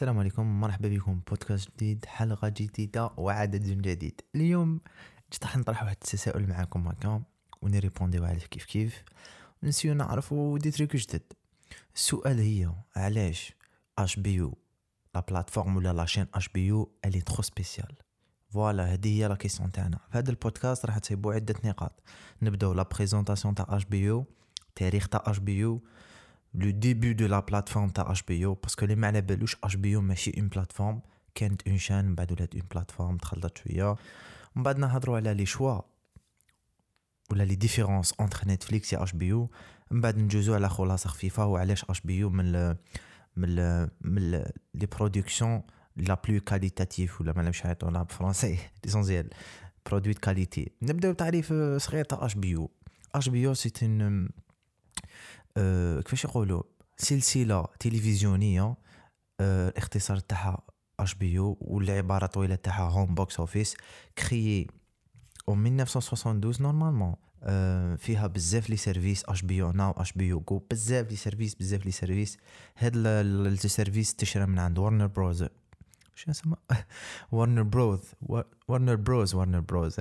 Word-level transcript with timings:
السلام 0.00 0.18
عليكم 0.18 0.60
مرحبا 0.60 0.88
بكم. 0.88 1.20
بودكاست 1.28 1.70
جديد 1.76 2.04
حلقة 2.04 2.48
جديدة 2.48 3.10
وعدد 3.16 3.82
جديد. 3.82 4.20
اليوم 4.34 4.80
جيت 5.32 5.44
راح 5.44 5.56
نطرح 5.56 5.82
واحد 5.82 5.96
التساؤل 6.02 6.48
معكم 6.48 6.88
هكا 6.88 7.22
ونريبونديو 7.62 8.24
عليه 8.24 8.40
كيف 8.40 8.64
كيف. 8.64 9.04
ونسيو 9.62 9.94
نعرفو 9.94 10.56
des 10.56 10.70
trucs 10.70 10.96
جدد. 10.96 11.22
السؤال 11.94 12.38
هي 12.38 12.70
علاش 12.96 13.52
HBO 13.98 14.34
la 14.34 15.20
plateforme 15.20 15.76
ولا 15.76 15.92
la 15.92 16.26
chaîne 16.34 16.48
HBO 16.48 16.66
elle 16.66 16.92
est 17.04 17.20
trop 17.20 17.42
spéciale 17.42 17.94
voilà 18.48 18.92
هذه 18.92 19.18
هي 19.18 19.28
la 19.28 19.34
question 19.34 19.72
تاعنا. 19.72 19.98
في 20.12 20.18
هذا 20.18 20.30
البودكاست 20.30 20.86
راح 20.86 20.98
تصيبوا 20.98 21.34
عدة 21.34 21.54
نقاط. 21.64 22.02
نبدأو 22.42 22.72
la 22.72 22.82
présentation 22.82 23.54
تاع 23.54 23.66
HBO 23.68 24.24
تاريخ 24.74 25.08
تاع 25.08 25.22
HBO 25.26 25.82
le 26.54 26.70
début 26.70 27.12
de 27.12 27.26
la 27.26 27.40
plateforme 27.40 27.88
تاع 27.88 28.12
HBO 28.12 28.54
parce 28.54 28.73
que 28.73 28.84
اللي 28.84 28.96
ما 28.96 29.06
على 29.06 29.20
بالوش 29.20 29.56
HBO 29.64 30.00
ماشي 30.00 30.32
une 30.38 30.48
plateforme 30.48 31.00
كانت 31.34 31.68
une 31.68 31.78
chaîne 31.78 32.04
من 32.04 32.14
بعد 32.14 32.32
ولات 32.32 32.54
اون 32.54 32.64
بلاتفورم 32.70 33.16
تخلطت 33.16 33.58
شوية 33.58 33.96
من 34.56 34.62
بعد 34.62 34.78
نهضروا 34.78 35.16
على 35.16 35.34
les 35.34 35.46
choix 35.46 35.80
ولا 37.30 37.42
les 37.42 37.54
différences 37.54 38.14
entre 38.20 38.48
نتفليكس 38.48 38.92
et 38.92 39.12
HBO 39.12 39.48
من 39.90 40.00
بعد 40.00 40.18
نجوزو 40.18 40.54
على 40.54 40.68
خلاصه 40.68 41.08
خفيفه 41.08 41.46
وعلاش 41.46 41.84
HBO 41.84 42.30
من 42.30 42.54
ال 42.54 42.76
من 43.36 43.58
ال 43.58 43.90
من 44.00 44.30
les 44.74 44.86
productions 44.86 45.62
la 45.96 46.20
plus 46.28 46.40
qualitative 46.40 47.20
ولا 47.20 47.32
ما 47.32 47.42
نعرفش 47.42 47.64
نعيطولها 47.64 48.02
بالفرنسي 48.02 48.58
l'essentiel 48.84 49.30
produit 49.86 50.14
qualité 50.14 50.72
نبداو 50.82 51.12
بتعريف 51.12 51.52
صغير 51.76 52.04
تاع 52.04 52.26
HBO 52.26 52.70
HBO 53.14 53.46
c'est 53.46 53.72
une 53.82 54.28
أه 55.56 56.00
كيفاش 56.00 56.24
يقولوا؟ 56.24 56.62
سلسلة 56.96 57.66
تلفزيونية 57.80 58.76
أه 59.40 59.68
الاختصار 59.68 60.18
تاعها 60.18 60.62
HBO 61.00 61.58
والعبارة 61.60 62.24
الطويله 62.24 62.54
تاعها 62.54 62.90
Home 62.90 63.14
Box 63.14 63.40
Office 63.40 63.76
créée 64.18 64.66
en 65.48 65.54
1972 65.54 66.62
normalement 66.62 67.14
أه 67.42 67.96
فيها 67.96 68.26
بزاف 68.26 68.70
les 68.70 68.76
services 68.76 69.42
HBO 69.42 69.56
Now 69.56 69.90
HBO 69.90 70.28
Go 70.28 70.58
بزاف 70.58 71.10
les 71.10 71.16
services 71.16 71.54
بزاف 71.54 71.86
les 71.86 71.90
services. 71.90 72.38
هاد 72.76 72.96
ال 72.96 73.11
service 73.11 74.14
تشرى 74.14 74.46
من 74.46 74.58
عند 74.58 74.78
ورنر 74.78 75.06
بروز 75.06 75.44
شو 76.20 76.30
اسمه؟ 76.30 76.56
ورنر 77.32 77.62
بروز 77.62 78.00
ورنر 78.68 78.94
بروز 78.94 79.34
ورنر 79.34 79.60
بروز 79.60 80.00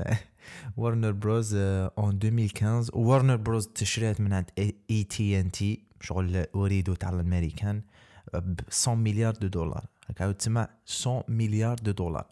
ورنر 0.77 1.11
بروز 1.11 1.55
en 1.55 2.19
2015 2.23 2.97
ورنر 2.97 3.35
بروز 3.35 3.67
تشريت 3.67 4.21
من 4.21 4.33
عند 4.33 4.45
اي 4.89 5.03
تي 5.03 5.39
ان 5.39 5.51
تي 5.51 5.83
شغل 6.01 6.45
اريد 6.55 6.93
تاع 6.93 7.09
الأمريكان 7.09 7.81
ب 8.33 8.59
100 8.87 8.95
مليار 8.95 9.33
de 9.33 9.47
dollars. 9.47 9.85
هكا 10.07 10.31
تسمع 10.31 10.69
100 11.05 11.23
مليار 11.27 11.75
de 11.75 11.91
dollars. 11.91 12.27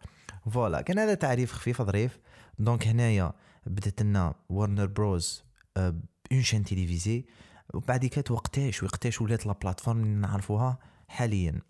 voilà 0.51 0.81
كان 0.81 0.99
هذا 0.99 1.13
تعريف 1.13 1.51
خفيف 1.51 1.81
ظريف. 1.81 2.19
donc 2.59 2.87
هنايا 2.87 3.33
بدأت 3.65 4.01
لنا 4.01 4.35
ورنر 4.49 4.85
بروز 4.85 5.43
une 5.77 6.41
chaîne 6.41 6.63
télévisée 6.63 7.25
وبعد 7.73 8.05
كات 8.05 8.31
وقتاش 8.31 8.83
وقتاش 8.83 9.21
ولات 9.21 9.45
la 9.45 9.53
plateforme 9.53 10.03
اللي 10.03 10.15
نعرفوها؟ 10.15 10.77
حاليا. 11.07 11.61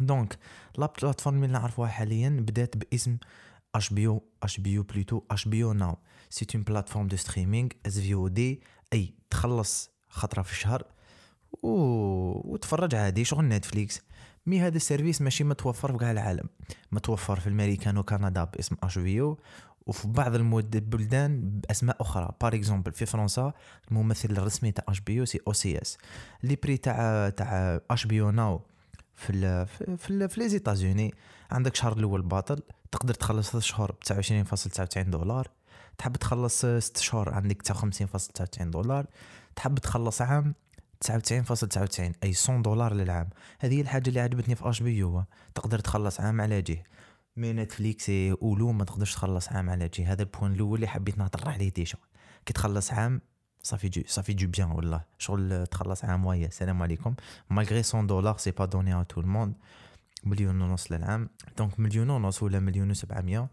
donc 0.00 0.38
la 0.78 0.92
plateforme 1.02 1.36
اللي 1.36 1.46
نعرفوها 1.58 1.88
حاليا 1.88 2.28
بدات 2.28 2.76
باسم 2.76 3.18
اش 3.74 3.92
بي 3.92 4.06
أو 4.06 4.22
اش 4.42 4.60
بي 4.60 4.78
أو 4.78 4.82
بلوتو 4.82 5.22
اش 5.30 5.48
بي 5.48 5.64
أو 5.64 5.72
ناو 5.72 5.96
سي 6.30 6.46
اون 6.54 6.62
بلاتفورم 6.62 7.08
دو 7.08 7.16
ستريمينغ 7.16 7.68
اس 7.86 7.98
في 7.98 8.14
أو 8.14 8.28
دي 8.28 8.62
اي 8.92 9.14
تخلص 9.30 9.90
خطره 10.08 10.42
في 10.42 10.52
الشهر 10.52 10.84
و... 11.62 11.68
وتفرج 12.52 12.94
عادي 12.94 13.24
شغل 13.24 13.44
نتفليكس 13.44 14.02
mais 14.46 14.60
هذا 14.60 14.76
ال 14.76 14.82
service 14.82 15.22
ماشي 15.22 15.44
متوفر 15.44 15.92
في 15.92 15.98
كاع 15.98 16.10
العالم 16.10 16.48
متوفر 16.92 17.40
في 17.40 17.46
الامريكان 17.46 17.98
وكندا 17.98 18.44
باسم 18.44 18.76
HBO 18.82 19.38
وفي 19.86 20.08
بعض 20.08 20.34
البلدان 20.34 21.40
باسماء 21.40 22.02
أخرى 22.02 22.30
par 22.40 22.54
exemple 22.54 22.92
في 22.92 23.06
فرنسا 23.06 23.52
الممثل 23.90 24.30
الرسمي 24.30 24.72
تاع 24.72 24.84
اش 24.88 25.00
بي 25.00 25.20
أو 25.20 25.24
سي 25.24 25.40
أو 25.48 25.52
سي 25.52 25.82
اس 25.82 25.98
les 26.42 26.56
prix 26.56 26.76
تاع 26.76 27.28
تاع 27.28 27.80
HBO 27.90 28.20
Now 28.20 28.60
في 29.14 29.30
ال 29.30 29.66
في 29.66 30.10
ال 30.10 30.28
في 30.28 30.40
les 30.40 30.48
États-Unis 30.48 31.14
عندك 31.50 31.74
شهر 31.74 31.92
الأول 31.92 32.22
باطل 32.22 32.62
تقدر 32.92 33.14
تخلص 33.14 33.50
3 33.50 33.60
شهور 33.60 33.92
ب 33.92 34.04
29.99 34.04 34.98
دولار. 34.98 35.50
تحب 35.98 36.16
تخلص 36.16 36.66
6 36.66 37.00
شهور 37.00 37.34
عندك 37.34 37.62
59.99 37.62 38.62
دولار. 38.62 39.06
تحب 39.56 39.78
تخلص 39.78 40.22
عام 40.22 40.54
99.99 41.04 42.00
أي 42.00 42.34
100 42.48 42.62
دولار 42.62 42.94
للعام. 42.94 43.30
هذه 43.60 43.80
الحاجة 43.80 44.08
اللي 44.08 44.20
عجبتني 44.20 44.54
في 44.54 44.70
HBO 44.70 45.24
تقدر 45.54 45.78
تخلص 45.78 46.20
عام 46.20 46.40
على 46.40 46.62
جهه 46.62 46.82
mais 47.36 47.52
نتفليكس 47.52 48.10
اولو 48.10 48.72
ما 48.72 48.84
تقدرش 48.84 49.14
تخلص 49.14 49.48
عام 49.48 49.70
على 49.70 49.88
جهه 49.88 50.12
هذا 50.12 50.22
ال 50.22 50.27
point 50.27 50.52
الأول 50.52 50.74
اللي 50.74 50.88
حبيت 50.88 51.18
نهضر 51.18 51.48
عليه 51.48 51.72
déjà. 51.72 51.98
كي 52.46 52.52
تخلص 52.52 52.92
عام 52.92 53.20
صافي 53.64 53.88
جو 53.88 54.02
صافي 54.06 54.32
جو 54.32 54.48
بيان 54.48 54.70
والله 54.70 55.00
شغل 55.18 55.66
تخلص 55.66 56.04
عام 56.04 56.26
ويا 56.26 56.46
السلام 56.46 56.82
عليكم 56.82 57.14
malgré 57.50 57.82
100 57.94 58.06
دولار 58.06 58.38
c'est 58.38 58.50
pas 58.50 58.64
donné 58.64 58.94
à 58.94 59.02
tout 59.02 59.20
le 59.20 59.30
monde 59.30 59.54
مليون 60.24 60.60
ونص 60.60 60.92
للعام 60.92 61.28
donc 61.58 61.80
مليون 61.80 62.10
ونص 62.10 62.42
ولا 62.42 62.60
مليون 62.60 62.90
و 62.90 62.94
700 62.94 63.48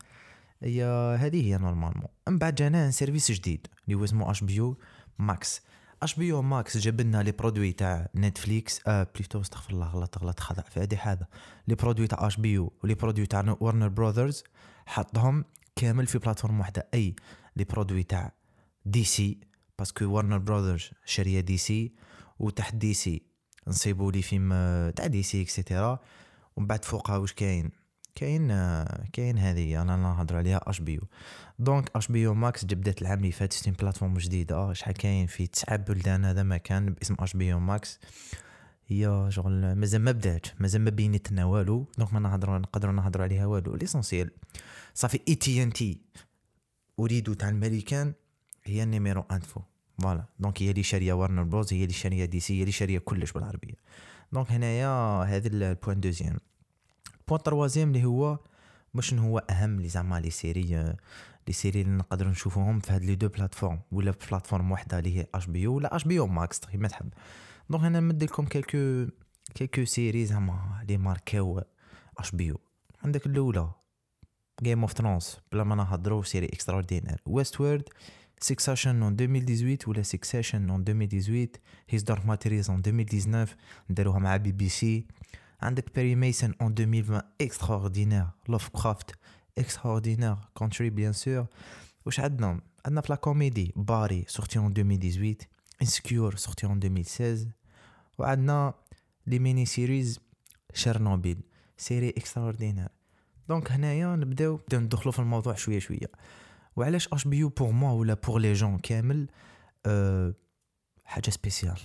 هي 0.63 0.83
هذه 1.19 1.47
هي 1.47 1.57
normalement 1.57 2.07
من 2.27 2.37
بعد 2.37 2.55
جانا 2.55 2.85
un 2.85 2.91
service 2.91 3.31
جديد 3.31 3.67
اللي 3.85 3.95
هو 3.95 4.03
اسمه 4.03 4.31
HBO 4.31 4.73
Max 5.19 6.15
HBO 6.15 6.33
Max 6.33 6.77
جاب 6.77 7.01
لنا 7.01 7.23
les 7.23 7.31
produits 7.31 7.71
تاع 7.71 8.09
نتفليكس 8.15 8.81
آه 8.87 9.07
plutôt 9.15 9.41
استغفر 9.41 9.73
الله 9.73 9.87
غلط 9.87 10.17
غلط 10.17 10.39
خطا 10.39 10.61
في 10.61 10.79
هذه 10.79 10.99
هذا 11.01 11.27
les 11.67 11.75
produits 11.75 12.07
تاع 12.07 12.27
HBO 12.27 12.37
و 12.37 12.57
les 12.57 12.93
produits 12.93 13.25
تاع 13.25 13.57
ورنر 13.59 13.87
براذرز 13.87 14.43
حطهم 14.85 15.45
كامل 15.75 16.07
في 16.07 16.17
plateforme 16.17 16.59
واحدة 16.59 16.87
et 16.93 17.15
les 17.55 17.63
produits 17.63 18.03
تاع 18.03 18.31
DC 18.85 19.03
parce 19.03 19.50
que 19.77 20.05
ورنر 20.05 20.37
براذرز 20.37 20.89
شاريه 21.05 21.39
DC 21.39 21.91
وتحت 22.39 22.75
DC 22.75 23.21
نصيبوا 23.67 24.11
les 24.11 24.21
films 24.21 24.49
تاع 24.95 25.07
DC 25.07 25.23
et 25.23 25.41
cetera 25.41 25.99
ومن 26.55 26.67
بعد 26.67 26.85
فوقها 26.85 27.17
واش 27.17 27.33
كاين؟ 27.33 27.71
كاين 28.15 28.47
كاين 29.13 29.37
هذه 29.37 29.81
أنا 29.81 29.95
نهضر 29.95 30.37
عليها 30.37 30.69
HBO 30.69 30.99
donc 31.59 31.91
HBO 31.95 32.27
Max 32.27 32.65
بدات 32.65 33.01
العام 33.01 33.17
اللي 33.17 33.31
فات 33.31 33.53
c'est 33.53 33.66
une 33.66 33.73
plateforme 33.73 34.17
جديدة. 34.17 34.73
شحال 34.73 34.93
كاين؟ 34.93 35.27
في 35.27 35.47
تسعة 35.47 35.77
بلدان 35.77 36.25
هذا 36.25 36.43
مكان 36.43 36.93
باسم 36.93 37.15
HBO 37.19 37.53
Max 37.53 37.99
هي 38.87 39.27
شغل 39.29 39.75
مازال 39.75 40.01
ما 40.01 40.11
بداتش 40.11 40.53
مازال 40.59 40.81
ما 40.81 40.89
بينت 40.89 41.31
لنا 41.31 41.45
والو. 41.45 41.87
donc 41.97 42.13
ما 42.13 42.19
نهضروا 42.19 42.57
نقدروا 42.57 42.93
نهضروا 42.93 43.25
عليها 43.25 43.45
والو. 43.45 43.75
l'essentiel 43.75 44.31
صافي 44.93 45.19
اي 45.27 45.35
تي 45.35 45.63
ان 45.63 45.73
تي 45.73 46.01
أريد 46.99 47.35
تاع 47.35 47.49
الملكان. 47.49 48.13
هي 48.63 48.83
ال 48.83 48.89
numéro 48.89 49.25
un 49.31 49.39
voilà 49.39 49.61
voilà. 50.01 50.23
donc 50.39 50.61
هي 50.61 50.71
اللي 50.71 50.83
شارية 50.83 51.13
ورنر 51.13 51.43
بروز 51.43 51.73
هي 51.73 51.81
اللي 51.81 51.93
شارية 51.93 52.25
DC 52.25 52.57
هي 52.57 52.61
اللي 52.61 52.71
شارية 52.71 52.99
كلش 52.99 53.31
بالعربية. 53.31 53.73
donc 54.31 54.51
هنايا 54.51 55.23
هذا 55.23 55.47
ال 55.47 55.56
point 55.56 55.99
deuxième 55.99 56.37
point 57.27 57.43
troisième 57.43 57.87
اللي 57.87 58.05
هو 58.05 58.39
باش 58.93 59.13
هو 59.13 59.39
أهم 59.39 59.79
لي 59.79 59.89
زعما 59.89 60.19
les 60.19 60.29
séries 60.29 60.95
les 61.47 61.53
séries 61.53 61.81
اللي 61.81 61.97
نقدر 61.97 62.27
نشوفوهم 62.27 62.79
في 62.79 62.93
هاد 62.93 63.03
les 63.03 63.15
deux 63.15 63.27
plateformes. 63.27 63.79
ولا 63.91 64.11
في 64.11 64.27
plateforme 64.29 64.71
وحدة 64.71 64.99
اللي 64.99 65.17
هي 65.17 65.27
HBO 65.35 65.67
ولا 65.67 65.95
HBO 65.95 66.19
Max 66.19 66.59
كيما 66.59 66.87
تحب. 66.87 67.09
donc 67.69 67.83
أنا 67.83 67.99
نمد 67.99 68.23
لكم 68.23 68.45
quelques 68.45 69.11
quelques 69.55 69.85
séries 69.85 70.25
زعما 70.25 70.85
لي 70.87 70.97
ماركاو 70.97 71.61
HBO 72.17 72.53
عندك 73.03 73.25
الأولى 73.25 73.71
Game 74.63 74.81
of 74.81 74.93
Thrones 74.93 75.37
بلا 75.51 75.63
ما 75.63 75.75
نهضرو 75.75 76.23
série 76.23 76.45
extraordinaire 76.45 77.21
Westworld 77.25 77.89
Succession 78.43 79.01
en 79.03 79.11
2018 79.11 79.87
ولا 79.87 80.03
Succession 80.03 80.69
en 80.69 80.79
2018 80.79 81.59
His 81.87 82.03
Dark 82.03 82.25
Materials 82.25 82.69
en 82.69 82.81
2019 82.81 83.55
نديروها 83.89 84.19
مع 84.19 84.37
بي 84.37 84.51
بي 84.51 84.69
سي 84.69 85.05
عندك 85.61 85.95
Perry 85.95 86.15
Mason 86.15 86.53
en 86.63 86.69
2020 86.69 87.21
extraordinaire 87.43 88.31
Lovecraft 88.49 89.11
extraordinaire 89.59 90.49
Country 90.59 90.89
bien 90.89 91.13
sûr. 91.13 91.45
واش 92.05 92.19
عندنا 92.19 92.61
عندنا 92.85 93.01
في 93.01 93.07
la 93.09 93.15
comédie 93.15 93.73
Barry 93.75 94.25
sorti 94.29 94.57
en 94.57 94.71
2018 94.71 95.47
Insecure 95.83 96.37
sorti 96.37 96.65
en 96.65 96.79
2016 96.79 97.47
وعندنا 98.17 98.73
les 99.27 99.39
mini-séries 99.39 100.19
Chernobyl 100.73 101.37
série 101.77 102.09
extraordinaire 102.09 102.87
donc 103.49 103.71
هنايا 103.71 104.15
نبداو 104.15 104.59
ندخلو 104.73 105.11
في 105.11 105.19
الموضوع 105.19 105.53
شوية 105.53 105.79
شوية 105.79 106.11
وعلاش 106.75 107.07
HBO 107.07 107.27
pour 107.27 107.71
moi 107.71 107.91
ولا 107.91 108.13
pour 108.13 108.39
les 108.39 108.53
gens 108.53 108.77
كامل 108.77 109.27
أه 109.85 110.33
حاجة 111.05 111.29
spéciale 111.29 111.79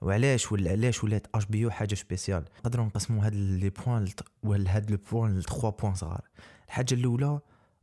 وعلاش 0.00 0.52
ولا 0.52 0.70
علاش 0.70 1.04
ولات 1.04 1.26
HBO 1.34 1.70
حاجة 1.70 1.94
spéciale 1.94 2.44
نقدروا 2.58 2.86
نقسموا 2.86 3.26
هاد 3.26 3.34
les 3.34 3.70
points 3.70 4.08
ولا 4.42 4.76
هاد 4.76 4.90
le 4.90 4.98
point 5.12 5.38
ل 5.38 5.42
3 5.42 5.70
points 5.70 5.94
صغار 5.94 6.28
الحاجة 6.66 6.94
الأولى 6.94 7.40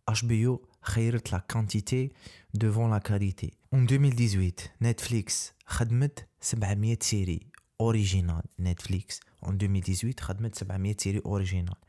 HBO 0.07 0.65
خيرت 0.81 1.31
la 1.31 1.37
quantité 1.49 2.11
devant 2.53 2.91
la 2.91 2.97
qualité 2.97 3.53
en 3.73 3.83
2018 3.83 4.53
Netflix 4.81 5.53
خدمت 5.65 6.27
700 6.41 6.97
séries 7.01 7.39
originales 7.81 8.43
Netflix 8.59 9.19
en 9.45 9.49
2018 9.49 10.19
خدمت 10.21 10.55
700 10.55 10.95
séries 11.03 11.21
originales 11.23 11.79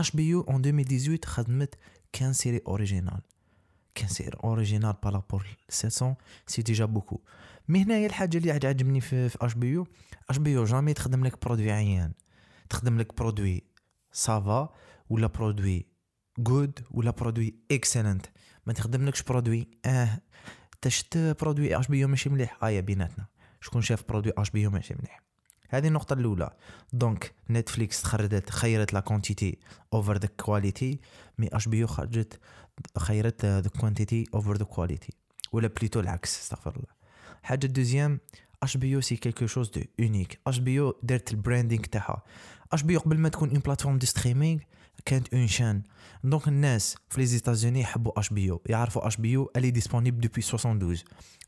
HBO 0.00 0.44
en 0.48 0.60
2018 0.60 1.26
خدمت 1.26 1.74
15 2.12 2.34
séries 2.42 2.62
originales 2.66 3.31
15 3.94 4.12
séries 4.12 4.38
originales 4.42 4.98
par 5.00 5.12
rapport 5.12 5.42
700 5.68 6.16
c'est 6.46 6.62
déjà 6.62 6.86
beaucoup. 6.86 7.20
mais 7.68 7.82
هنايا 7.82 8.06
الحاجة 8.06 8.38
اللي 8.38 8.50
عجبني 8.52 9.00
في, 9.00 9.36
اش 9.40 9.54
بي 9.54 9.66
يو 9.66 9.86
اش 10.30 10.38
بي 10.38 10.50
يو 10.50 10.64
جامي 10.64 10.94
تخدم 10.94 11.24
لك 11.24 11.44
produit 11.44 11.70
عيان. 11.72 12.12
تخدم 12.70 12.98
لك 12.98 13.16
produit 13.16 13.62
ça 14.12 14.40
va 14.40 14.68
ولا 15.10 15.26
produit 15.26 15.86
good 16.38 16.78
ولا 16.90 17.10
produit 17.10 17.54
excellent 17.70 18.26
ما 18.66 18.72
تخدملكش 18.72 19.22
produit 19.22 19.68
آه. 19.86 20.20
تشت 20.80 21.18
produit 21.18 21.78
HBO 21.80 22.08
ماشي 22.08 22.30
مليح. 22.30 22.64
ايا 22.64 22.80
بيناتنا 22.80 23.26
شكون 23.60 23.82
شاف 23.82 24.04
produit 24.08 24.32
HBO 24.38 24.70
ماشي 24.70 24.94
مليح. 24.94 25.31
هذه 25.72 25.88
النقطة 25.88 26.14
الأولى. 26.14 26.50
donc 26.92 27.34
Netflix 27.50 28.04
خرجت 28.04 28.50
خيرت 28.50 28.92
la 28.92 29.00
quantité 29.00 29.58
over 29.92 30.18
the 30.18 30.28
quality 30.40 31.00
mais 31.38 31.68
HBO 31.68 31.86
خرجت 31.86 32.40
خيرت 32.98 33.44
the 33.44 33.70
quantity 33.80 34.24
over 34.34 34.56
the 34.56 34.64
quality 34.64 35.12
ولا 35.52 35.68
plutôt 35.68 36.00
العكس 36.00 36.40
استغفر 36.40 36.70
الله. 36.70 37.02
حاجة 37.42 37.66
دوزيام 37.66 38.20
أش 38.62 38.76
بي 38.76 38.90
يو 38.90 39.00
سي 39.00 39.16
كيلكو 39.16 39.46
شوز 39.46 39.70
دو 39.70 39.80
اونيك 40.00 40.38
أش 40.46 40.58
بي 40.58 40.74
يو 40.74 40.94
دارت 41.02 41.30
ال 41.30 41.36
branding 41.36 41.82
تاعها. 41.82 42.22
HBO 42.72 43.00
قبل 43.00 43.18
ما 43.18 43.28
تكون 43.28 43.50
une 43.50 43.58
plateforme 43.58 43.98
de 43.98 44.06
streaming 44.06 44.60
كانت 45.04 45.34
une 45.34 45.46
chaîne 45.46 45.82
donc 46.24 46.48
الناس 46.48 46.96
في 47.10 47.20
les 47.20 47.26
États-Unis 47.26 47.80
يحبوا 47.80 48.20
HBO. 48.20 48.62
يعرفوا 48.66 49.06
HBO 49.06 49.30
elle 49.30 49.70
est 49.70 49.81
disponible 49.81 50.20
depuis 50.20 50.40
72 50.40 50.98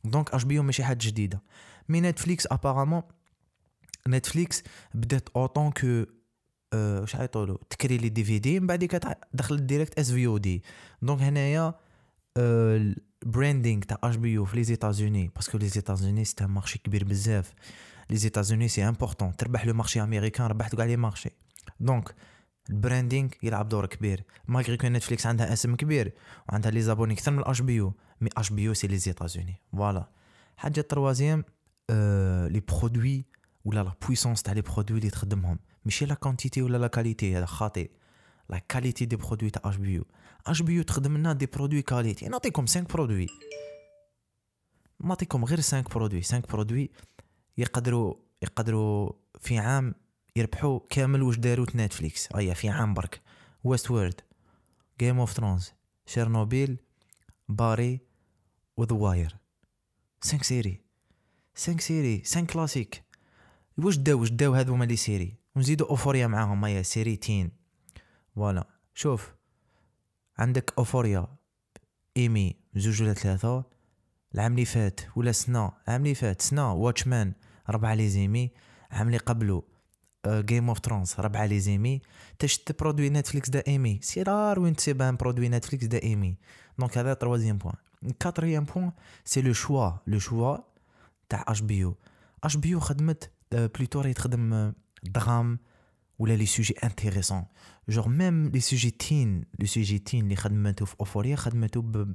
donc 0.04 0.34
HBO 0.34 0.62
ماشي 0.62 0.84
حاجة 0.84 0.98
جديدة. 1.00 1.42
mais 1.88 2.00
Netflix 2.00 2.46
apparemment 2.50 3.02
Netflix 4.08 4.62
بدات 4.94 5.28
autant 5.36 5.70
que 5.70 6.04
واش 6.74 7.14
يعيطولو 7.14 7.56
تكري 7.70 7.96
les 7.96 8.08
DVD 8.08 8.60
من 8.60 8.66
بعد 8.66 9.00
دخلت 9.32 9.62
directe 9.62 9.98
SVOD 9.98 10.62
donc 11.02 11.22
هنايا 11.22 11.74
ال 12.38 12.54
branding 12.54 13.82
تاع 13.82 13.98
HBO 14.04 14.44
في 14.44 14.56
les 14.56 14.64
États-Unis 14.64 15.30
parce 15.34 15.49
que 15.49 15.58
les 15.58 15.68
États-Unis 15.68 16.24
c'est 16.24 16.46
marché 16.46 16.78
كبير 16.78 17.04
بزاف 17.04 17.54
les 18.10 18.16
États-Unis 18.16 18.68
c'est 18.68 18.88
important 18.88 19.36
تربح 19.36 19.66
le 19.66 19.74
marché 19.74 20.02
américain 20.02 20.46
ربحت 20.46 20.74
كاع 20.74 20.84
les 20.84 20.96
marchés 20.96 21.30
donc 21.80 22.14
ال 22.70 22.76
branding 22.76 23.28
يلعب 23.42 23.68
دور 23.68 23.86
كبير 23.86 24.24
malgré 24.48 24.76
que 24.76 24.86
Netflix 24.86 25.26
عندها 25.26 25.52
اسم 25.52 25.76
كبير 25.76 26.12
وعندها 26.48 26.70
les 26.70 26.82
abonnés 26.82 27.14
أكثر 27.14 27.30
من 27.30 27.44
اش 27.46 27.60
بي 27.60 27.74
يو 27.74 27.92
مي 28.20 28.30
اش 28.36 28.50
بي 28.50 28.62
يو 28.62 28.74
سي 28.74 28.86
لي 28.86 28.96
زيتازوني 28.96 29.62
فوالا 29.72 30.08
حاجة 30.56 30.80
troisième 30.80 31.44
les 32.48 32.62
produits 32.68 33.24
ولا 33.64 33.80
la 33.82 33.92
puissance 34.06 34.42
تاع 34.42 34.52
les 34.52 34.60
produits 34.60 34.98
اللي 34.98 35.10
تخدمهم. 35.10 35.58
ماشي 35.84 36.06
la 36.06 36.14
quantité 36.14 36.62
ولا 36.62 36.76
la 36.76 36.86
qualité 36.86 37.38
هذا 37.38 37.46
خاطئ. 37.46 37.90
la 38.48 38.58
qualité 38.58 39.04
des 39.04 39.16
produits 39.16 39.50
تاع 39.50 39.70
اش 39.70 39.76
بي 39.76 39.94
يو 39.94 40.04
اش 40.46 40.62
بي 40.62 40.72
يو 40.72 40.82
تخدم 40.82 41.16
لنا 41.16 41.32
des 41.32 41.46
produits 41.46 41.82
qualité 41.82 42.28
نعطيكم 42.28 42.66
5 42.66 42.80
produits 42.80 43.26
نعطيكم 45.00 45.44
غير 45.44 45.60
5 45.60 45.82
produits 45.82 46.22
5 46.22 46.40
produits 46.40 46.90
يقدروا 47.58 48.14
يقدروا 48.42 49.12
في 49.40 49.58
عام 49.58 49.94
يربحوا 50.36 50.80
كامل 50.90 51.22
واش 51.22 51.36
داروا 51.36 51.66
Netflix 51.74 52.32
أيا 52.32 52.54
في 52.54 52.68
عام 52.68 52.94
برك. 52.94 53.20
Westworld 53.64 53.90
Game 53.90 54.20
of 55.00 55.18
Thrones 55.18 55.32
Chernobyl 55.32 55.72
Barry 56.06 56.78
و 57.48 58.00
The 58.76 58.96
Wire 58.96 59.36
5 60.20 60.42
séries 60.42 60.80
5 61.56 61.78
séries 61.78 62.18
5 62.18 62.46
classiques 62.46 63.03
واش 63.78 63.96
داو 63.96 64.20
واش 64.20 64.30
داو 64.30 64.54
هذو 64.54 64.74
هما 64.74 64.84
les 64.84 64.96
séries؟ 64.96 65.36
ونزيدو 65.56 65.84
Euphoria 65.84 66.26
معاهم 66.26 66.64
هيا 66.64 66.82
سيريتين 66.82 67.50
voilà. 68.36 68.66
شوف 68.94 69.34
عندك 70.38 70.72
Euphoria 70.78 71.26
Emmy 72.16 72.56
زوج 72.76 73.02
ولا 73.02 73.14
ثلاثة 73.14 73.64
العام 74.34 74.52
اللي 74.52 74.64
فات 74.64 75.00
ولا 75.16 75.32
سنة 75.32 75.72
العام 75.88 76.02
اللي 76.02 76.14
فات 76.14 76.42
سنة 76.42 76.72
Watchmen 76.72 77.32
ربعة 77.70 77.94
les 77.94 78.08
Emmy 78.08 78.50
العام 78.92 79.06
اللي 79.06 79.18
قبلو 79.18 79.64
Game 80.28 80.68
of 80.68 80.80
Thrones 80.80 81.14
ربعة 81.18 81.46
les 81.46 81.60
Emmy. 81.60 82.02
تشت 82.38 82.80
produit 82.80 83.10
Netflix 83.10 83.50
دا 83.50 83.62
Emmy. 83.68 84.00
c'est 84.02 84.22
rare 84.22 84.60
وين 84.60 84.76
تسيبان 84.76 85.16
produit 85.16 85.48
Netflix 85.48 85.86
دا 85.86 86.02
Emmy. 86.02 86.38
donc 86.78 86.98
هذا 86.98 87.14
troisième 87.14 87.58
point 87.58 87.74
quatrième 88.20 88.64
point 88.64 88.92
c'est 89.24 89.42
le 89.42 89.52
choix 89.52 89.90
le 90.06 90.18
choix 90.18 90.56
تاع 91.28 91.44
اش 91.48 91.60
بي 91.60 91.78
يو 91.78 91.96
اش 92.44 92.56
بي 92.56 92.68
يو 92.68 92.80
خدمت 92.80 93.30
plutôt 93.54 94.00
راهي 94.00 94.12
تخدم 94.12 94.72
drame 95.02 95.58
ولا 96.18 96.32
les 96.32 96.46
sujets 96.46 96.74
intéressants 96.84 97.44
genre 97.88 98.08
même 98.08 98.48
les 98.48 98.60
sujets 98.60 98.90
teen 98.90 99.44
les 99.58 99.66
sujets 99.66 99.98
teen 99.98 100.24
اللي 100.24 100.36
خدمتو 100.36 100.84
في 100.84 100.94
Euphoria 101.00 101.36
خدمتو 101.36 101.80
ب 101.80 102.14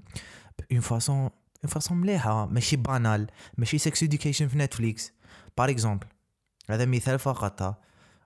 une 0.71 0.79
façon 0.79 1.15
une 1.15 1.31
façon 1.67 1.97
مليحه 1.97 2.45
ماشي 2.45 2.75
banal 2.75 3.27
ماشي 3.57 3.77
Sex 3.77 4.03
Education 4.03 4.47
في 4.47 4.57
Netflix 4.57 5.13
par 5.57 5.69
exemple 5.69 6.07
هذا 6.69 6.85
مثال 6.85 7.19
فقط 7.19 7.81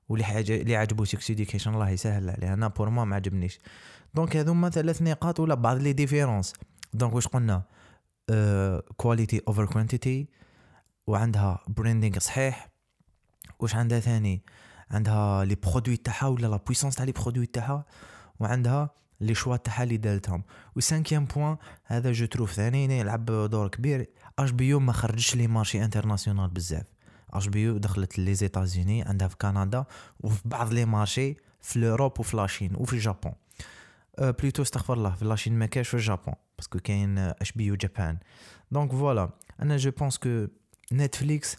واللي 0.10 0.26
حاجة 0.26 0.62
اللي 0.62 0.76
عجبو 0.76 1.06
Sex 1.06 1.32
Education 1.32 1.74
الله 1.74 1.90
يسهل 1.90 2.30
عليه. 2.30 2.54
أنا 2.54 2.68
pour 2.68 2.90
moi 2.90 3.06
ما 3.06 3.16
عجبنيش. 3.16 3.60
دونك 4.14 4.38
هذوما 4.38 4.70
ثلاث 4.70 5.02
نقاط 5.02 5.40
ولا 5.40 5.56
بعض 5.56 5.78
les 5.78 5.94
différences 5.94 6.54
donc 6.94 7.16
واش 7.16 7.28
قلنا؟ 7.28 7.64
quality 8.98 9.42
over 9.48 9.66
quantity 9.66 10.28
وعندها 11.08 11.64
branding 11.68 12.20
صحيح. 12.20 12.73
واش 13.64 13.76
عندها 13.76 14.00
ثاني؟ 14.00 14.42
عندها 14.92 15.46
les 15.46 15.56
produits 15.56 15.98
تاعها 15.98 16.28
ولا 16.28 16.48
la 16.48 16.58
puissance 16.58 16.96
تاع 16.96 17.06
les 17.06 17.12
produits 17.12 17.46
تاعها 17.46 17.86
وعندها 18.40 18.90
les 19.22 19.36
choix 19.36 19.56
تاعها 19.56 19.84
اللي 19.84 19.98
دارتهم. 19.98 20.44
cinquième 20.80 21.26
point 21.26 21.58
هذا 21.86 22.12
je 22.12 22.26
trouve 22.26 22.52
ثاني 22.52 23.00
يلعب 23.00 23.26
دور 23.26 23.68
كبير. 23.68 24.10
HBO 24.40 24.74
ما 24.74 24.94
خرجش 24.94 25.36
le 25.36 25.48
marché 25.48 25.84
international 25.84 26.50
بزاف. 26.50 26.86
HBO 27.34 27.80
دخلت 27.80 28.20
les 28.20 28.34
États-Unis 28.34 29.04
عندها 29.04 29.28
في 29.28 29.36
كندا 29.36 29.86
وفي 30.20 30.42
بعض 30.46 30.74
les 30.74 30.86
marchés 30.86 31.36
في 31.62 31.80
l'Europe 31.80 32.20
وفي 32.20 32.38
la 32.38 32.49
Chine 32.49 32.76
وفي 32.76 32.94
ال 32.94 33.00
Japon 33.00 33.34
أه 34.20 34.32
plutôt 34.32 34.62
استغفر 34.62 34.94
الله 34.94 35.10
في 35.10 35.26
la 35.26 35.35
Chine 35.35 35.60
ما 35.60 35.66
كاش 35.66 35.88
في 35.88 35.94
ال 35.94 36.00
Japon 36.00 36.34
parce 36.58 36.71
que 36.72 36.80
كاين 36.80 37.18
HBO 37.18 37.66
Japan 37.66 38.18
donc 38.72 38.92
voilà 38.92 39.30
أنا 39.62 39.78
je 39.78 39.92
pense 39.92 40.18
que 40.18 40.48
Netflix 40.94 41.58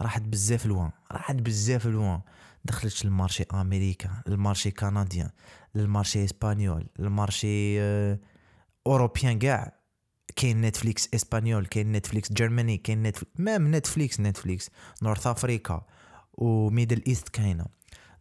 راحت 0.00 0.22
بزاف 0.22 0.66
loin 0.66 0.90
راحت 1.12 1.34
بزاف 1.34 1.86
loin 1.86 2.20
دخلت 2.64 3.04
ال 3.04 3.10
marché 3.10 3.44
أمريكا 3.54 4.22
ال 4.28 4.34
marché 4.34 4.70
canadien 4.70 5.30
ال 5.76 5.83
marché 5.83 6.24
espagnol 6.24 6.86
ال 6.98 7.10
marché 7.10 7.80
آه 7.80 8.18
européen 8.86 9.38
كاع. 9.38 9.78
كاين 10.36 10.60
Netflix 10.60 11.08
espagnol 11.14 11.66
كاين 11.66 11.92
Netflix 11.92 12.32
جرماني 12.32 12.76
كاين 12.76 13.02
Netflix 13.02 13.40
même 13.40 13.74
Netflix 13.74 14.20
Netflix. 14.20 14.70
North 15.02 15.26
Africa 15.26 15.86
و 16.32 16.42
Middle 16.42 17.02
East 17.06 17.28
كاينة. 17.28 17.66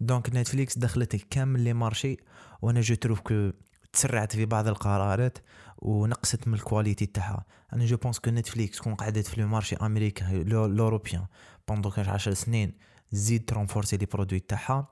donc 0.02 0.30
Netflix 0.30 0.78
دخلت 0.78 1.16
كامل 1.16 1.62
les 1.62 1.74
marchés 1.74 2.18
وأنا 2.62 2.82
je 2.82 2.96
trouve 2.96 3.20
que 3.20 3.52
تسرعت 3.94 4.36
في 4.36 4.46
بعض 4.46 4.68
القرارات 4.68 5.38
ونقصت 5.78 6.48
من 6.48 6.54
ال 6.54 6.60
quality 6.60 7.06
تاعها. 7.06 7.46
أنا 7.74 7.86
je 7.86 7.98
pense 7.98 8.20
que 8.20 8.30
Netflix 8.30 8.80
كون 8.80 8.96
قعدت 8.96 9.28
في 9.28 9.42
le 9.42 9.48
marché 9.48 9.76
أمريكا 9.76 10.26
l'européen 10.68 11.26
pendant 11.68 11.90
كاش 11.90 12.08
عشر 12.08 12.34
سنين 12.34 12.74
زيد 13.12 13.46
ت 13.46 13.51
renforcer 13.51 13.98
les 13.98 14.06
produits 14.06 14.40
تاعها. 14.40 14.88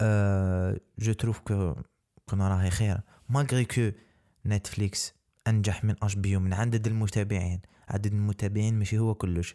أه 0.00 0.80
je 0.98 1.12
trouve 1.12 1.38
que 1.38 1.74
كنا 2.26 2.48
راهي 2.48 2.70
خير. 2.70 3.00
malgré 3.28 3.64
que 3.64 3.90
Netflix 4.46 5.14
أنجح 5.48 5.84
من 5.84 5.94
HBO 6.02 6.36
من 6.36 6.52
عدد 6.52 6.86
المتابعين. 6.86 7.60
عدد 7.88 8.12
المتابعين 8.12 8.78
ماشي 8.78 8.98
هو 8.98 9.14
كلش. 9.14 9.54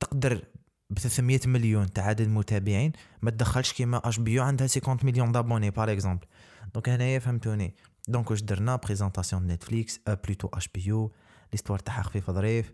تقدر 0.00 0.44
ب 0.90 0.98
300 0.98 1.40
مليون 1.46 1.92
تاع 1.92 2.04
عدد 2.04 2.20
المتابعين 2.20 2.92
ما 3.22 3.30
تدخلش 3.30 3.72
كيما 3.72 4.08
HBO 4.08 4.40
عندها 4.40 4.66
50 4.66 4.98
مليون 5.02 5.32
d'abonnés 5.32 5.70
par 5.70 5.92
exemple 5.92 6.26
donc 6.74 6.88
هنايا 6.88 7.18
فهمتوني 7.18 7.74
donc 8.08 8.30
واش 8.30 8.42
درنا 8.42 8.76
présentation 8.76 9.46
Netflix 9.46 9.98
plutôt 9.98 10.48
HBO 10.48 11.12
l'histoire 11.52 11.78
تاعها 11.78 12.02
خفيف 12.02 12.30
ظريف 12.30 12.72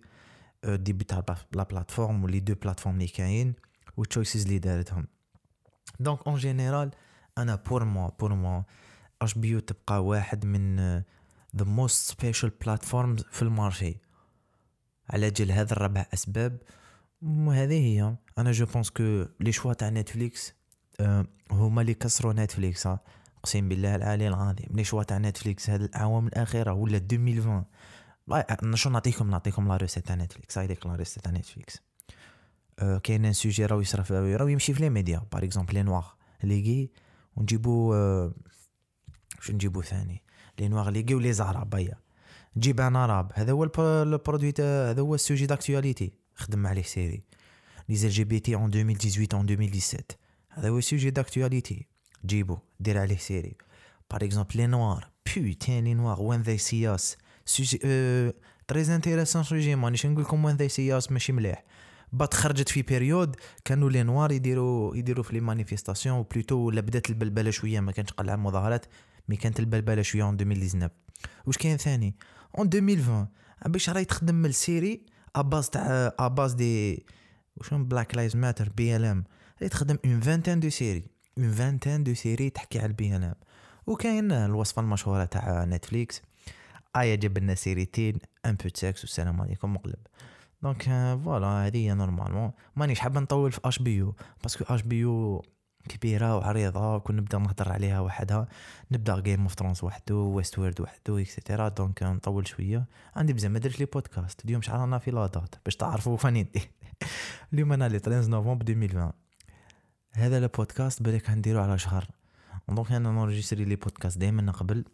début 0.65 1.05
تاع 1.05 1.25
la 1.53 1.63
plateforme 1.63 2.25
و 2.25 2.29
les 2.29 2.41
deux 2.41 2.55
plateformes 2.55 2.95
اللي 2.95 3.09
كاين 3.09 3.55
وال 3.97 4.07
choices 4.07 4.45
اللي 4.47 4.59
دارتهم 4.59 5.07
donc 6.01 6.27
en 6.27 6.37
général 6.37 6.91
أنا 7.39 7.55
pour 7.55 7.85
moi 7.85 8.11
pour 8.21 8.35
moi 8.35 8.63
HBO 9.23 9.61
تبقى 9.61 10.05
واحد 10.05 10.45
من 10.45 10.77
the 11.57 11.65
most 11.65 12.11
special 12.13 12.51
platform 12.51 13.17
في 13.17 13.43
ال 13.43 13.50
marché 13.50 13.97
على 15.11 15.31
جل 15.31 15.53
هذا 15.53 15.73
الربع 15.73 16.07
اسباب 16.15 16.59
وهذه 17.23 17.75
هي 17.75 18.17
أنا 18.39 18.53
je 18.53 18.67
pense 18.67 18.91
que 18.91 19.25
les 19.41 19.53
choix 19.53 19.73
تاع 19.73 19.89
Netflix 19.89 20.55
هما 21.51 21.81
اللي 21.81 21.95
كسروا 21.95 22.33
Netflix 22.33 22.89
أقسم 23.49 23.69
بالله 23.69 23.95
العلي 23.95 24.29
العظيم. 24.29 24.69
les 24.71 24.85
choix 24.85 25.03
تاع 25.03 25.19
Netflix 25.19 25.71
هاد 25.71 25.83
الأعوام 25.83 26.27
الأخيرة 26.27 26.73
ولا 26.73 26.97
2020 26.97 27.65
شو 28.75 28.91
نعطيكم؟ 28.91 29.31
نعطيكم 29.31 29.69
la 29.69 29.77
recette 29.77 30.07
تاع 30.07 30.15
Netflix. 30.15 30.59
هاي 30.59 30.67
ديك 30.67 30.87
la 30.87 30.95
recette 30.95 31.25
تاع 31.25 31.33
Netflix. 31.33 31.83
آه، 32.79 32.99
كاين 32.99 33.25
un 33.25 33.33
sujet 33.33 33.67
راهو 33.67 33.81
يصرف 33.81 34.13
راهو 34.13 34.49
يمشي 34.49 34.75
في 34.75 34.83
les 34.83 34.91
médias. 34.91 35.23
par 35.33 35.45
exemple 35.45 35.75
les 35.75 35.83
noirs 35.83 36.15
les 36.45 36.63
gays 36.63 36.91
ونجيبو 37.37 37.91
واش 37.93 39.51
نجيبو 39.51 39.83
ثاني؟ 39.83 40.23
les 40.61 40.69
noirs 40.69 40.91
les 40.91 41.01
gays 41.09 41.33
و 41.33 41.37
les 41.37 41.48
arabes 41.48 41.71
أيا 41.71 41.99
جيب 42.59 42.81
un 42.81 42.97
arabe 42.97 43.33
هذا 43.35 43.53
هو 43.53 43.65
ال 43.65 43.76
produit 43.76 44.55
هذا 44.61 45.01
هو 45.01 45.15
ال 45.15 45.20
sujet 45.20 45.47
d'actualité 45.47 46.13
خدم 46.35 46.67
عليه 46.67 46.83
série. 46.83 47.23
LGBT 47.89 48.55
en 48.55 48.71
2018 48.75 49.37
en 49.37 49.49
2017 49.49 50.05
هذا 50.49 50.69
هو 50.69 50.79
ال 50.79 50.84
sujet 50.84 51.11
d'actualité 51.11 51.87
جيبو 52.29 52.59
دير 52.81 52.99
عليه 52.99 53.17
série. 53.17 53.57
باغ 54.11 54.25
اكزومبل 54.25 54.57
لي 54.57 54.67
نوار 54.67 55.09
بوتين 55.37 55.85
لي 55.85 55.95
نوار 55.95 56.23
وين 56.23 56.43
ذي 56.43 56.59
سياس 56.59 57.17
سوجي 57.45 57.81
أه 57.85 58.35
تري 58.69 58.95
انتيريسون 58.95 59.43
سوجي 59.43 59.75
مانيش 59.75 60.07
نقول 60.07 60.25
لكم 60.25 60.45
وين 60.45 60.57
ذي 60.57 60.69
سياس 60.69 61.13
ماشي 61.13 61.33
مليح 61.33 61.65
بات 62.13 62.35
خرجت 62.35 62.69
في 62.69 62.83
بيريود 62.83 63.37
كانوا 63.65 63.91
لي 63.91 64.03
نوار 64.03 64.33
يديروا 64.33 64.97
يديروا 64.97 65.25
في 65.25 65.33
لي 65.33 65.41
مانيفيستاسيون 65.41 66.25
بلوتو 66.35 66.57
ولا 66.57 66.81
بدات 66.81 67.11
البلبله 67.11 67.51
شوية 67.51 67.81
ما 67.81 67.93
كانش 67.93 68.13
قلع 68.13 68.37
مظاهرات 68.37 68.87
مي 69.29 69.37
كانت 69.37 69.61
البلبله 69.61 70.03
شوية 70.03 70.23
اون 70.23 70.35
2019 70.35 70.91
واش 71.47 71.59
كاين 71.59 71.77
ثاني 71.77 72.15
اون 72.59 72.67
2020 72.67 73.29
باش 73.67 73.91
راهي 73.91 74.05
تخدم 74.05 74.47
السيري 74.47 75.07
اباز 75.37 75.71
تاع 75.71 76.15
اباز 76.19 76.53
دي 76.53 77.07
وشون 77.57 77.85
بلاك 77.85 78.15
لايز 78.15 78.37
ماتر 78.37 78.69
بي 78.69 78.97
ال 78.97 79.05
ام 79.05 79.25
راهي 79.61 79.69
تخدم 79.69 79.99
en 80.05 80.11
une 80.11 80.21
vingtaine 80.21 80.61
de 80.61 80.71
séries 80.71 81.18
une 81.39 81.51
vingtaine 81.51 82.05
de 82.05 82.15
séries 82.15 82.51
تحكي 82.51 82.79
على 82.79 82.87
ال 82.87 83.25
BLM 83.25 83.35
وكاين 83.87 84.33
الوصفه 84.33 84.83
المشهوره 84.83 85.25
تاع 85.25 85.65
Netflix. 85.65 86.23
ايا 86.97 87.15
جاب 87.15 87.39
لنا 87.39 87.55
سيريتين 87.55 88.19
un 88.47 88.55
peu 88.55 88.69
sexe 88.75 89.01
والسلام 89.01 89.41
عليكم 89.41 89.75
مقلب. 89.75 89.99
donc 90.63 90.83
voilà 91.25 91.47
هذه 91.47 91.77
هي 91.77 91.95
normalement. 91.95 92.53
مانيش 92.77 93.01
حاب 93.01 93.19
نطول 93.19 93.53
في 93.53 93.61
HBO 93.65 94.15
parce 94.43 94.63
que 94.63 94.75
HBO 94.75 95.43
كبيرة 95.89 96.37
وعريضة 96.37 96.99
كون 96.99 97.17
نبدأ 97.17 97.39
نهضر 97.39 97.73
عليها 97.73 98.01
وحدها. 98.01 98.49
نبدأ 98.91 99.21
Game 99.21 99.43
of 99.43 99.55
Thrones 99.55 99.85
وحده 99.85 100.15
Westworld 100.15 100.81
وحده 100.81 101.21
et 101.21 101.33
cetera 101.33 101.69
donc 101.69 102.03
نطول 102.03 102.49
شوية. 102.49 102.87
عندي 103.17 103.33
بزاف 103.33 103.51
ما 103.51 103.59
درتش 103.59 103.81
le 103.81 103.87
podcast 103.87 104.45
اليوم 104.45 104.63
شحال 104.63 104.81
رانا 104.81 104.99
في 104.99 105.11
لاطات 105.11 105.55
باش 105.65 105.77
تعرفوا 105.77 106.17
فاني 106.17 106.53
اليوم 107.53 107.73
أنا 107.73 107.89
le 107.89 107.99
13 107.99 108.29
نوفمبر 108.31 108.69
2020 108.69 109.28
هذا 110.13 110.39
البودكاست 110.39 111.03
بالك 111.03 111.31
نديرو 111.31 111.61
على 111.61 111.79
شهر. 111.79 112.07
donc 112.69 112.93
أنا 112.93 113.13
نورجيستري 113.13 113.65
les 113.65 113.77
podcasts 113.77 114.19
دائما 114.19 114.53
قبل 114.53 114.85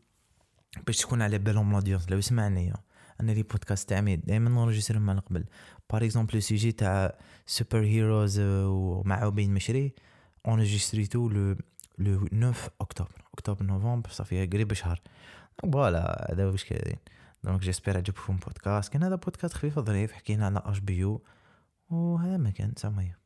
باش 0.87 0.99
تكون 0.99 1.23
على 1.23 1.39
بالهم 1.39 1.73
l'audience 1.73 2.11
لو 2.11 2.19
يسمعني 2.19 2.73
أنا 3.21 3.33
les 3.33 3.43
podcasts 3.43 3.89
تاعي 3.89 4.17
دائما 4.17 4.51
نورجيستري 4.51 4.99
من 4.99 5.21
قبل. 5.21 5.45
par 5.93 6.05
exemple 6.05 6.43
sujet 6.43 6.73
تاع 6.73 7.19
super 7.47 7.85
heroes 7.85 8.41
ومع 8.41 9.29
بين 9.29 9.55
مشري 9.55 9.95
enregistré 10.49 11.09
le, 11.15 11.57
le 11.99 12.29
9 12.31 12.71
octobre. 12.79 13.19
Octobre 13.33 13.63
novembre 13.63 14.11
صافي 14.11 14.47
قريب 14.47 14.73
شهر 14.73 15.01
voilà 15.73 16.33
هذا 16.33 16.47
واش 16.47 16.65
كاين. 16.65 16.99
donc 17.45 17.61
j'espère 17.61 17.97
عجبكم 17.97 18.37
بودكاست 18.37 18.93
كان 18.93 19.03
هذا 19.03 19.15
بودكاست 19.15 19.55
خفيف 19.55 19.79
ظريف 19.79 20.13
حكينا 20.13 20.47
على 20.47 20.63
HBO 20.65 21.23
وهذا 21.91 22.37
ما 22.37 22.51
كان 22.51 22.73
ساميه 22.77 23.24